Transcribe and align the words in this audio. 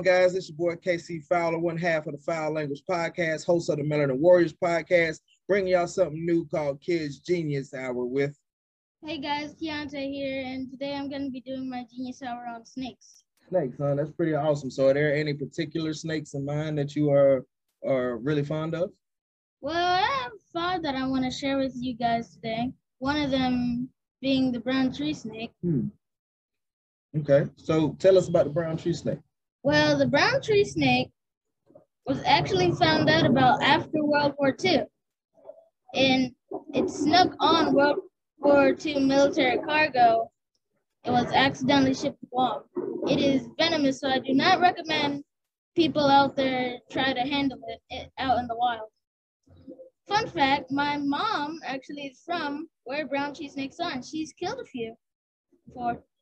on, 0.00 0.04
guys? 0.04 0.34
It's 0.34 0.48
your 0.48 0.56
boy 0.56 0.76
KC 0.76 1.22
Fowler, 1.26 1.58
one 1.58 1.76
half 1.76 2.06
of 2.06 2.12
the 2.12 2.18
Foul 2.18 2.54
Language 2.54 2.82
Podcast, 2.88 3.44
host 3.44 3.68
of 3.68 3.76
the 3.76 3.82
Melanin 3.82 4.18
Warriorz 4.18 4.54
Podcast, 4.54 5.20
bringing 5.46 5.72
y'all 5.72 5.86
something 5.86 6.24
new 6.24 6.46
called 6.46 6.80
Kids 6.80 7.18
Genius 7.18 7.74
Hour 7.74 8.06
with. 8.06 8.34
Hey 9.04 9.18
guys, 9.18 9.54
Keyonte 9.54 10.10
here, 10.10 10.42
and 10.46 10.70
today 10.70 10.94
I'm 10.94 11.10
going 11.10 11.26
to 11.26 11.30
be 11.30 11.42
doing 11.42 11.68
my 11.68 11.84
Genius 11.94 12.22
Hour 12.22 12.46
on 12.46 12.64
snakes. 12.64 13.24
Snakes, 13.50 13.76
huh? 13.78 13.94
That's 13.94 14.10
pretty 14.10 14.34
awesome. 14.34 14.70
So, 14.70 14.88
are 14.88 14.94
there 14.94 15.14
any 15.14 15.34
particular 15.34 15.92
snakes 15.92 16.32
in 16.32 16.46
mind 16.46 16.78
that 16.78 16.96
you 16.96 17.10
are 17.10 17.44
are 17.86 18.16
really 18.16 18.44
fond 18.44 18.74
of? 18.74 18.92
Well, 19.60 19.74
I 19.74 20.00
have 20.00 20.32
five 20.50 20.82
that 20.82 20.94
I 20.94 21.06
want 21.06 21.26
to 21.26 21.30
share 21.30 21.58
with 21.58 21.74
you 21.76 21.94
guys 21.94 22.34
today. 22.34 22.72
One 23.00 23.20
of 23.20 23.30
them 23.30 23.90
being 24.22 24.50
the 24.50 24.60
brown 24.60 24.94
tree 24.94 25.12
snake. 25.12 25.52
Hmm. 25.60 25.88
Okay, 27.18 27.50
so 27.56 27.96
tell 27.98 28.16
us 28.16 28.28
about 28.28 28.44
the 28.44 28.50
brown 28.50 28.78
tree 28.78 28.94
snake. 28.94 29.18
Well, 29.62 29.98
the 29.98 30.06
brown 30.06 30.40
tree 30.40 30.64
snake 30.64 31.10
was 32.06 32.22
actually 32.24 32.72
found 32.72 33.10
out 33.10 33.26
about 33.26 33.62
after 33.62 34.02
World 34.02 34.34
War 34.38 34.56
II. 34.64 34.84
And 35.94 36.34
it 36.72 36.88
snuck 36.88 37.34
on 37.40 37.74
World 37.74 37.98
War 38.38 38.74
II 38.84 39.00
military 39.00 39.58
cargo. 39.58 40.30
It 41.04 41.10
was 41.10 41.26
accidentally 41.26 41.94
shipped 41.94 42.20
to 42.20 42.26
Guam. 42.32 42.62
It 43.08 43.20
is 43.20 43.48
venomous, 43.58 44.00
so 44.00 44.08
I 44.08 44.18
do 44.18 44.32
not 44.32 44.60
recommend 44.60 45.24
people 45.76 46.06
out 46.06 46.36
there 46.36 46.78
try 46.90 47.12
to 47.12 47.20
handle 47.20 47.58
it 47.90 48.10
out 48.18 48.38
in 48.38 48.46
the 48.46 48.56
wild. 48.56 48.88
Fun 50.08 50.26
fact, 50.28 50.72
my 50.72 50.96
mom 50.96 51.60
actually 51.64 52.06
is 52.06 52.22
from 52.24 52.68
where 52.84 53.06
brown 53.06 53.34
tree 53.34 53.48
snakes 53.48 53.78
are, 53.78 53.92
and 53.92 54.04
she's 54.04 54.32
killed 54.32 54.60
a 54.60 54.64
few 54.64 54.94
before. 55.66 56.02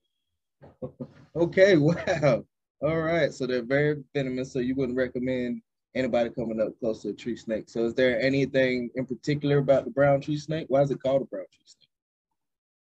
Okay, 1.36 1.76
wow. 1.76 2.44
All 2.80 3.00
right, 3.00 3.32
so 3.32 3.46
they're 3.46 3.64
very 3.64 4.04
venomous, 4.14 4.52
so 4.52 4.60
you 4.60 4.76
wouldn't 4.76 4.96
recommend 4.96 5.62
anybody 5.96 6.30
coming 6.30 6.60
up 6.60 6.78
close 6.78 7.02
to 7.02 7.08
a 7.08 7.12
tree 7.12 7.36
snake. 7.36 7.68
So 7.68 7.84
is 7.84 7.94
there 7.94 8.20
anything 8.20 8.90
in 8.94 9.04
particular 9.04 9.58
about 9.58 9.84
the 9.84 9.90
brown 9.90 10.20
tree 10.20 10.38
snake? 10.38 10.66
Why 10.68 10.82
is 10.82 10.92
it 10.92 11.02
called 11.02 11.22
a 11.22 11.24
brown 11.24 11.46
tree 11.52 11.66
snake? 11.66 11.88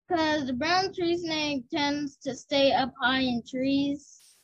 Because 0.08 0.46
the 0.46 0.54
brown 0.54 0.94
tree 0.94 1.18
snake 1.18 1.66
tends 1.70 2.16
to 2.24 2.34
stay 2.36 2.72
up 2.72 2.94
high 3.02 3.20
in 3.20 3.44
trees, 3.46 4.38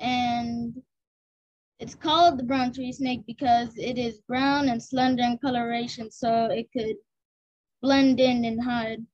and 0.00 0.80
it's 1.80 1.96
called 1.96 2.38
the 2.38 2.44
brown 2.44 2.72
tree 2.72 2.92
snake 2.92 3.22
because 3.26 3.76
it 3.76 3.98
is 3.98 4.20
brown 4.28 4.68
and 4.68 4.80
slender 4.80 5.24
in 5.24 5.36
coloration, 5.38 6.12
so 6.12 6.46
it 6.46 6.68
could 6.72 6.96
blend 7.82 8.20
in 8.20 8.44
and 8.44 8.62
hide. 8.62 9.04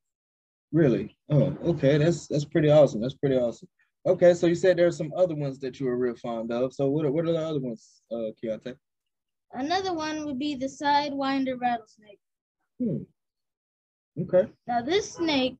Really? 0.70 1.16
Oh, 1.30 1.56
okay. 1.64 1.96
That's 1.96 2.26
that's 2.26 2.44
pretty 2.44 2.70
awesome. 2.70 3.00
That's 3.00 3.14
pretty 3.14 3.36
awesome. 3.36 3.68
Okay, 4.08 4.32
so 4.32 4.46
you 4.46 4.54
said 4.54 4.78
there 4.78 4.86
are 4.86 4.90
some 4.90 5.12
other 5.14 5.34
ones 5.34 5.58
that 5.58 5.78
you 5.78 5.84
were 5.84 5.98
real 5.98 6.16
fond 6.16 6.50
of. 6.50 6.72
So 6.72 6.88
what 6.88 7.04
are, 7.04 7.12
what 7.12 7.26
are 7.26 7.32
the 7.32 7.46
other 7.46 7.60
ones, 7.60 8.00
uh, 8.10 8.32
Keyonte? 8.42 8.74
Another 9.52 9.92
one 9.92 10.24
would 10.24 10.38
be 10.38 10.54
the 10.54 10.64
sidewinder 10.64 11.60
rattlesnake. 11.60 12.18
Hmm. 12.80 13.02
Okay. 14.18 14.50
Now 14.66 14.80
this 14.80 15.12
snake 15.12 15.58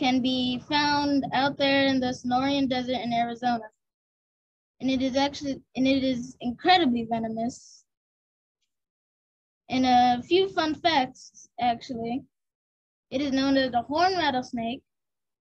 can 0.00 0.20
be 0.20 0.60
found 0.68 1.26
out 1.32 1.58
there 1.58 1.86
in 1.86 2.00
the 2.00 2.08
Sonoran 2.08 2.68
Desert 2.68 3.00
in 3.04 3.12
Arizona. 3.12 3.68
And 4.80 4.90
it 4.90 5.00
is 5.00 5.16
actually 5.16 5.62
and 5.76 5.86
it 5.86 6.02
is 6.02 6.36
incredibly 6.40 7.06
venomous. 7.08 7.84
And 9.70 9.86
a 9.86 10.22
few 10.24 10.48
fun 10.48 10.74
facts, 10.74 11.48
actually. 11.60 12.24
It 13.12 13.20
is 13.20 13.30
known 13.30 13.56
as 13.56 13.70
the 13.70 13.82
horn 13.82 14.14
rattlesnake. 14.14 14.82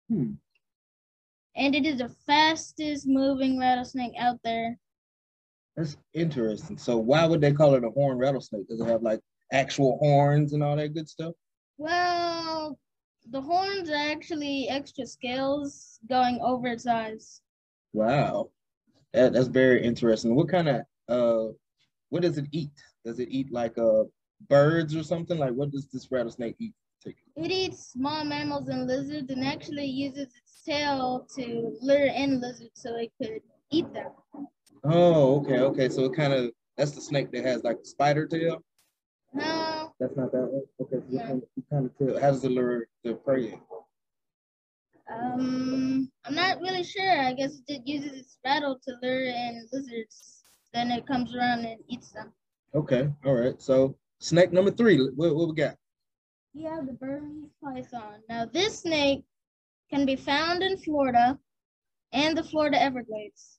Hmm. 0.09 0.33
And 1.57 1.75
it 1.75 1.85
is 1.85 1.99
the 1.99 2.09
fastest 2.09 3.07
moving 3.07 3.59
rattlesnake 3.59 4.15
out 4.19 4.39
there. 4.43 4.79
That's 5.77 5.97
interesting. 6.15 6.79
So 6.79 6.97
why 6.99 7.27
would 7.27 7.41
they 7.41 7.53
call 7.53 7.75
it 7.75 7.85
a 7.85 7.91
horn 7.91 8.19
rattlesnake? 8.19 8.69
Does 8.69 8.81
it 8.81 8.87
have 8.87 9.03
like 9.03 9.21
actual 9.53 9.99
horns 9.99 10.53
and 10.53 10.63
all 10.63 10.77
that 10.77 10.95
good 10.95 11.09
stuff? 11.09 11.35
Well, 11.79 12.79
the 13.31 13.41
horns 13.41 13.91
are 13.91 13.95
actually 13.95 14.69
extra 14.69 15.07
scales 15.07 15.99
going 16.09 16.41
over 16.43 16.69
its 16.69 16.87
eyes. 16.87 17.41
Wow. 17.93 18.51
That, 19.13 19.33
that's 19.33 19.49
very 19.49 19.83
interesting. 19.85 20.35
What 20.35 20.49
kind 20.49 20.69
of 20.69 20.83
uh 21.09 21.53
what 22.11 22.23
does 22.23 22.39
it 22.39 22.47
eat? 22.53 22.73
Does 23.05 23.19
it 23.19 23.29
eat 23.31 23.53
like 23.53 23.77
uh 23.79 24.05
birds 24.49 24.95
or 24.95 25.03
something? 25.03 25.39
Like 25.39 25.53
what 25.53 25.71
does 25.71 25.87
this 25.89 26.11
rattlesnake 26.11 26.57
eat? 26.59 26.75
It 27.07 27.51
eats 27.51 27.93
small 27.93 28.25
mammals 28.25 28.69
and 28.69 28.87
lizards 28.87 29.31
and 29.31 29.45
actually 29.45 29.87
uses 29.87 30.29
its 30.37 30.63
tail 30.67 31.27
to 31.37 31.77
lure 31.81 32.07
in 32.07 32.41
lizards 32.41 32.71
so 32.75 32.97
it 32.97 33.11
could 33.21 33.41
eat 33.71 33.93
them. 33.93 34.13
Oh, 34.85 35.41
okay, 35.41 35.61
okay. 35.61 35.89
So 35.89 36.05
it 36.05 36.15
kind 36.15 36.33
of 36.33 36.53
that's 36.77 36.93
the 36.93 37.01
snake 37.01 37.33
that 37.33 37.45
has 37.45 37.65
like 37.65 37.79
a 37.83 37.85
spider 37.85 38.27
tail. 38.27 38.63
No. 39.33 39.95
That's 39.99 40.17
not 40.17 40.33
that 40.33 40.43
one. 40.43 40.63
Okay, 40.81 40.97
so 40.97 41.17
no. 41.17 41.27
kind, 41.27 41.43
of, 41.43 41.71
kind 41.71 41.87
of 41.87 41.99
tail. 41.99 42.21
How 42.21 42.31
does 42.33 42.45
it 42.45 42.51
lure 42.51 42.87
the 43.05 43.15
prey 43.15 43.53
in? 43.53 43.61
Um, 45.13 46.11
I'm 46.25 46.35
not 46.35 46.61
really 46.61 46.85
sure. 46.85 47.21
I 47.21 47.33
guess 47.33 47.61
it 47.69 47.83
uses 47.87 48.13
its 48.13 48.39
rattle 48.45 48.79
to 48.87 48.95
lure 49.03 49.25
in 49.25 49.69
lizards. 49.73 50.45
Then 50.73 50.91
it 50.91 51.07
comes 51.07 51.35
around 51.35 51.65
and 51.65 51.81
eats 51.89 52.11
them. 52.13 52.33
Okay, 52.75 53.11
all 53.25 53.35
right. 53.35 53.61
So 53.61 53.97
snake 54.21 54.53
number 54.53 54.71
three. 54.71 54.99
What, 55.15 55.35
what 55.35 55.49
we 55.49 55.55
got? 55.55 55.77
Have 56.61 56.87
the 56.87 56.93
Burmese 56.93 57.51
python. 57.65 58.21
Now 58.29 58.45
this 58.45 58.81
snake 58.81 59.25
can 59.91 60.05
be 60.05 60.17
found 60.17 60.63
in 60.63 60.77
Florida 60.77 61.39
and 62.13 62.37
the 62.37 62.45
Florida 62.45 62.81
Everglades. 62.81 63.59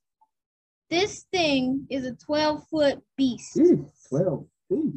This 0.92 1.26
thing 1.32 1.88
is 1.90 2.06
a 2.06 2.14
12 2.14 2.64
foot 2.70 3.04
beast. 3.18 3.58
Ooh, 3.58 3.90
12 4.10 4.46
feet. 4.70 4.94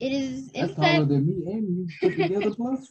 It 0.00 0.12
is 0.12 0.50
in 0.50 0.66
That's 0.66 0.74
fact 0.74 0.94
taller 0.94 1.06
than 1.06 1.26
me 1.26 1.52
and 1.52 1.68
you 1.78 1.86
put 2.02 2.16
together 2.16 2.50
plus 2.56 2.90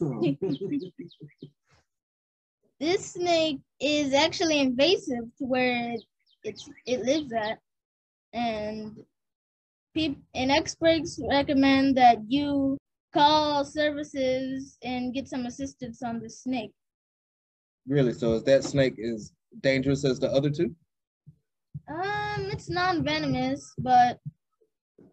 This 2.80 3.12
snake 3.12 3.60
is 3.80 4.14
actually 4.14 4.60
invasive 4.60 5.24
to 5.38 5.44
where 5.44 5.92
it, 5.92 6.02
it's 6.42 6.68
it 6.86 7.02
lives 7.02 7.32
at, 7.32 7.58
and 8.32 9.04
people 9.92 10.22
and 10.34 10.50
experts 10.50 11.20
recommend 11.30 11.96
that 11.98 12.18
you 12.26 12.76
call 13.14 13.64
services 13.64 14.76
and 14.82 15.14
get 15.14 15.28
some 15.28 15.46
assistance 15.46 16.02
on 16.02 16.20
the 16.20 16.28
snake. 16.28 16.72
Really? 17.86 18.12
So 18.12 18.34
is 18.34 18.44
that 18.44 18.64
snake 18.64 18.96
as 18.98 19.32
dangerous 19.60 20.04
as 20.04 20.18
the 20.18 20.30
other 20.30 20.50
two? 20.50 20.74
Um, 21.88 22.48
it's 22.50 22.68
non-venomous, 22.68 23.72
but 23.78 24.18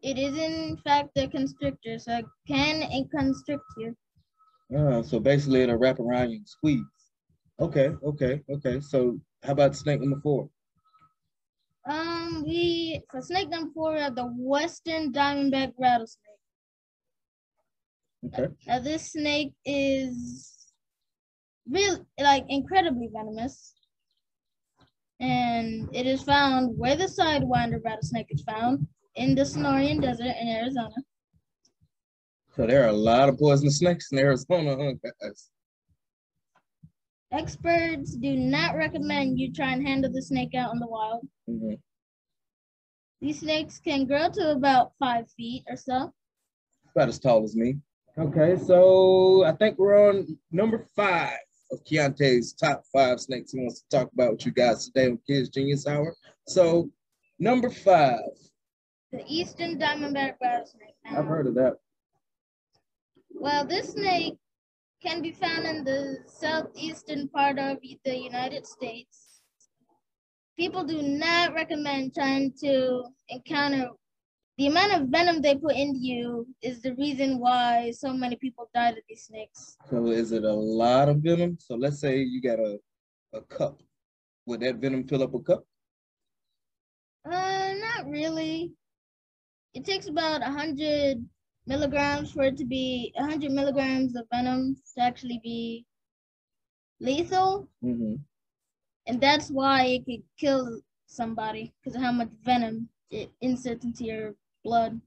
it 0.01 0.17
is 0.17 0.37
in 0.37 0.77
fact 0.83 1.09
a 1.17 1.27
constrictor, 1.27 1.99
so 1.99 2.17
it 2.17 2.25
can 2.47 3.07
constrict 3.15 3.63
you. 3.77 3.95
Uh, 4.75 5.03
so 5.03 5.19
basically 5.19 5.61
it'll 5.61 5.75
wrap 5.75 5.99
around 5.99 6.31
you 6.31 6.37
and 6.37 6.47
squeeze. 6.47 6.81
Okay, 7.59 7.91
okay, 8.03 8.41
okay. 8.49 8.79
So 8.79 9.19
how 9.43 9.51
about 9.51 9.75
snake 9.75 9.99
number 9.99 10.19
four? 10.21 10.49
Um, 11.85 12.43
we 12.47 13.01
for 13.11 13.21
snake 13.21 13.49
number 13.49 13.71
four 13.73 13.93
we 13.93 13.99
have 13.99 14.15
the 14.15 14.25
western 14.37 15.11
diamondback 15.11 15.73
rattlesnake. 15.77 16.30
Okay. 18.25 18.53
Now 18.67 18.79
this 18.79 19.13
snake 19.13 19.53
is 19.65 20.71
really 21.69 21.99
like 22.19 22.45
incredibly 22.49 23.09
venomous. 23.11 23.73
And 25.19 25.89
it 25.93 26.07
is 26.07 26.23
found 26.23 26.77
where 26.77 26.95
the 26.95 27.05
sidewinder 27.05 27.79
rattlesnake 27.83 28.27
is 28.29 28.43
found 28.43 28.87
in 29.15 29.35
the 29.35 29.43
Sonoran 29.43 30.01
Desert 30.01 30.35
in 30.39 30.47
Arizona. 30.47 30.95
So 32.55 32.67
there 32.67 32.83
are 32.83 32.89
a 32.89 32.93
lot 32.93 33.29
of 33.29 33.37
poisonous 33.37 33.77
snakes 33.79 34.11
in 34.11 34.17
Arizona, 34.17 34.75
huh, 34.75 34.93
guys? 35.21 35.51
Experts 37.31 38.15
do 38.15 38.35
not 38.35 38.75
recommend 38.75 39.39
you 39.39 39.53
try 39.53 39.71
and 39.71 39.87
handle 39.87 40.11
the 40.11 40.21
snake 40.21 40.53
out 40.53 40.73
in 40.73 40.79
the 40.79 40.87
wild. 40.87 41.25
Mm-hmm. 41.49 41.75
These 43.21 43.39
snakes 43.39 43.79
can 43.79 44.05
grow 44.05 44.29
to 44.33 44.51
about 44.51 44.91
five 44.99 45.29
feet 45.37 45.63
or 45.69 45.77
so. 45.77 46.11
About 46.93 47.07
as 47.07 47.19
tall 47.19 47.43
as 47.43 47.55
me. 47.55 47.77
Okay, 48.17 48.57
so 48.57 49.45
I 49.45 49.53
think 49.53 49.77
we're 49.77 50.09
on 50.09 50.37
number 50.51 50.85
five 50.95 51.37
of 51.71 51.81
Keyonte's 51.85 52.51
top 52.51 52.83
five 52.91 53.21
snakes 53.21 53.51
he 53.53 53.59
wants 53.59 53.81
to 53.81 53.97
talk 53.97 54.11
about 54.11 54.33
with 54.33 54.45
you 54.45 54.51
guys 54.51 54.85
today 54.85 55.07
on 55.07 55.19
Kids 55.25 55.47
Genius 55.47 55.87
Hour. 55.87 56.13
So, 56.45 56.91
number 57.39 57.69
five. 57.69 58.19
The 59.13 59.23
Eastern 59.27 59.79
Diamondback 59.79 60.35
Rattlesnake. 60.41 60.95
I've 61.09 61.25
heard 61.25 61.47
of 61.47 61.55
that. 61.55 61.77
Well, 63.29 63.65
this 63.65 63.93
snake 63.93 64.37
can 65.01 65.21
be 65.21 65.31
found 65.31 65.65
in 65.65 65.85
the 65.85 66.17
southeastern 66.27 67.29
part 67.29 67.57
of 67.59 67.77
the 68.03 68.17
United 68.17 68.67
States. 68.67 69.41
People 70.59 70.83
do 70.83 71.01
not 71.01 71.53
recommend 71.53 72.13
trying 72.13 72.53
to 72.61 73.05
encounter 73.29 73.89
the 74.61 74.67
amount 74.67 74.93
of 74.93 75.07
venom 75.07 75.41
they 75.41 75.55
put 75.55 75.75
into 75.75 75.97
you 75.97 76.45
is 76.61 76.83
the 76.83 76.93
reason 76.93 77.39
why 77.39 77.89
so 77.89 78.13
many 78.13 78.35
people 78.35 78.69
died 78.75 78.95
of 78.95 79.03
these 79.09 79.23
snakes. 79.23 79.75
So 79.89 80.05
is 80.05 80.31
it 80.33 80.43
a 80.43 80.53
lot 80.53 81.09
of 81.09 81.17
venom? 81.17 81.57
So 81.59 81.73
let's 81.73 81.99
say 81.99 82.19
you 82.19 82.39
got 82.43 82.59
a, 82.59 82.77
a 83.33 83.41
cup. 83.41 83.81
Would 84.45 84.59
that 84.59 84.75
venom 84.75 85.07
fill 85.07 85.23
up 85.23 85.33
a 85.33 85.39
cup? 85.39 85.63
Uh, 87.25 87.73
not 87.75 88.07
really. 88.07 88.71
It 89.73 89.83
takes 89.83 90.07
about 90.07 90.41
100 90.41 91.25
milligrams 91.65 92.31
for 92.31 92.43
it 92.43 92.57
to 92.57 92.65
be 92.65 93.11
100 93.15 93.51
milligrams 93.51 94.15
of 94.15 94.27
venom 94.31 94.75
to 94.95 95.01
actually 95.01 95.41
be 95.43 95.87
lethal. 96.99 97.67
Mm-hmm. 97.83 98.13
And 99.07 99.19
that's 99.19 99.49
why 99.49 99.85
it 99.85 100.05
could 100.05 100.23
kill 100.39 100.81
somebody 101.07 101.73
because 101.79 101.95
of 101.95 102.03
how 102.03 102.11
much 102.11 102.29
venom 102.43 102.89
it 103.09 103.31
inserts 103.41 103.85
into 103.85 104.03
your 104.03 104.35
blood. 104.63 104.99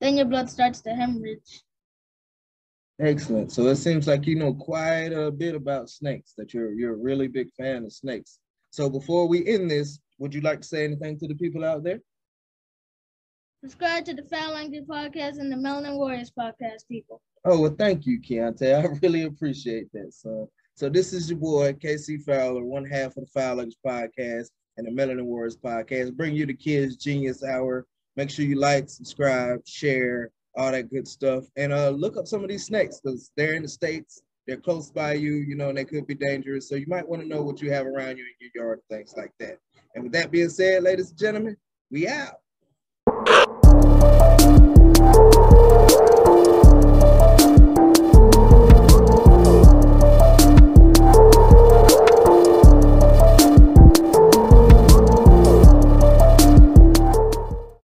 Then 0.00 0.16
your 0.16 0.26
blood 0.26 0.50
starts 0.50 0.80
to 0.82 0.90
hemorrhage. 0.90 1.62
Excellent. 3.00 3.52
So 3.52 3.66
it 3.66 3.76
seems 3.76 4.06
like 4.06 4.26
you 4.26 4.36
know 4.36 4.54
quite 4.54 5.12
a 5.12 5.30
bit 5.30 5.54
about 5.54 5.90
snakes, 5.90 6.32
that 6.38 6.54
you're 6.54 6.72
you're 6.72 6.94
a 6.94 6.96
really 6.96 7.28
big 7.28 7.52
fan 7.52 7.84
of 7.84 7.92
snakes. 7.92 8.38
So 8.70 8.88
before 8.88 9.28
we 9.28 9.46
end 9.46 9.70
this, 9.70 10.00
would 10.18 10.34
you 10.34 10.40
like 10.40 10.62
to 10.62 10.68
say 10.68 10.84
anything 10.84 11.18
to 11.18 11.26
the 11.26 11.34
people 11.34 11.64
out 11.64 11.82
there? 11.82 12.00
Subscribe 13.62 14.04
to 14.06 14.14
the 14.14 14.22
Foul 14.22 14.52
Language 14.52 14.84
Podcast 14.84 15.38
and 15.38 15.50
the 15.50 15.56
Melanin 15.56 15.98
Warriorz 15.98 16.30
Podcast, 16.38 16.86
people. 16.88 17.20
Oh, 17.44 17.60
well, 17.60 17.74
thank 17.78 18.06
you, 18.06 18.20
Keyonte. 18.20 18.74
I 18.74 18.86
really 19.02 19.22
appreciate 19.22 19.92
that, 19.92 20.12
son. 20.12 20.46
So 20.74 20.88
this 20.88 21.12
is 21.12 21.30
your 21.30 21.38
boy, 21.38 21.72
KC 21.72 22.22
Fowler, 22.22 22.64
one 22.64 22.84
half 22.84 23.16
of 23.16 23.24
the 23.24 23.30
Foul 23.32 23.56
Language 23.56 23.76
Podcast 23.84 24.50
and 24.76 24.86
the 24.86 24.90
Melanin 24.90 25.26
Warriorz 25.26 25.56
Podcast. 25.56 26.14
Bring 26.14 26.34
you 26.34 26.46
the 26.46 26.54
Kids 26.54 26.96
Genius 26.96 27.42
Hour. 27.42 27.86
Make 28.16 28.30
sure 28.30 28.44
you 28.44 28.58
like, 28.58 28.88
subscribe, 28.88 29.60
share, 29.66 30.30
all 30.56 30.72
that 30.72 30.90
good 30.90 31.06
stuff. 31.06 31.44
And 31.56 31.72
uh, 31.72 31.90
look 31.90 32.16
up 32.16 32.26
some 32.26 32.42
of 32.42 32.48
these 32.48 32.64
snakes 32.64 33.00
because 33.00 33.30
they're 33.36 33.54
in 33.54 33.62
the 33.62 33.68
States. 33.68 34.22
They're 34.46 34.56
close 34.56 34.90
by 34.90 35.14
you, 35.14 35.34
you 35.34 35.56
know, 35.56 35.68
and 35.70 35.78
they 35.78 35.84
could 35.84 36.06
be 36.06 36.14
dangerous. 36.14 36.68
So 36.68 36.76
you 36.76 36.86
might 36.86 37.06
want 37.06 37.20
to 37.22 37.28
know 37.28 37.42
what 37.42 37.60
you 37.60 37.70
have 37.72 37.86
around 37.86 38.16
you 38.16 38.24
in 38.24 38.50
your 38.54 38.66
yard, 38.66 38.80
things 38.88 39.14
like 39.16 39.32
that. 39.40 39.58
And 39.94 40.04
with 40.04 40.12
that 40.12 40.30
being 40.30 40.48
said, 40.48 40.82
ladies 40.84 41.10
and 41.10 41.18
gentlemen, 41.18 41.56
we 41.90 42.06
out. 42.06 42.36